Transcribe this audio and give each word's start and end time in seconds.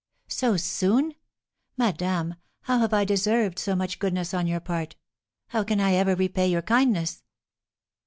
"So 0.29 0.57
soon! 0.57 1.13
Madame, 1.77 2.33
how 2.61 2.79
have 2.79 2.91
I 2.91 3.05
deserved 3.05 3.59
so 3.59 3.75
much 3.75 3.99
goodness 3.99 4.33
on 4.33 4.47
your 4.47 4.59
part? 4.59 4.95
How 5.49 5.63
can 5.63 5.79
I 5.79 5.93
ever 5.93 6.15
repay 6.15 6.47
your 6.49 6.63
kindness?" 6.63 7.21